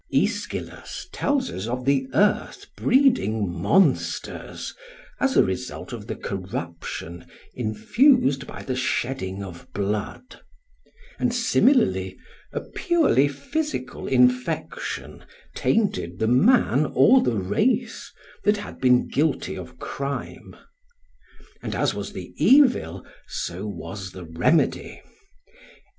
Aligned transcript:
Aeschylus 0.11 1.05
tells 1.11 1.51
us 1.51 1.67
of 1.67 1.85
the 1.85 2.07
earth 2.15 2.65
breeding 2.75 3.47
monsters 3.47 4.73
as 5.19 5.37
a 5.37 5.43
result 5.43 5.93
of 5.93 6.07
the 6.07 6.15
corruption 6.15 7.27
infused 7.53 8.47
by 8.47 8.63
the 8.63 8.75
shedding 8.75 9.43
of 9.43 9.71
blood; 9.73 10.39
and 11.19 11.31
similarly 11.31 12.17
a 12.51 12.61
purely 12.61 13.27
physical 13.27 14.07
infection 14.07 15.23
tainted 15.55 16.17
the 16.17 16.27
man 16.27 16.87
or 16.95 17.21
the 17.21 17.35
race 17.37 18.11
that 18.43 18.57
had 18.57 18.79
been 18.81 19.07
guilty 19.07 19.55
of 19.55 19.77
crime. 19.77 20.55
And 21.61 21.75
as 21.75 21.93
was 21.93 22.11
the 22.13 22.33
evil, 22.37 23.05
so 23.27 23.67
was 23.67 24.13
the 24.13 24.25
remedy. 24.25 25.03